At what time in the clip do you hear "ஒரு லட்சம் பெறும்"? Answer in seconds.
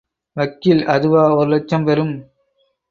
1.33-2.15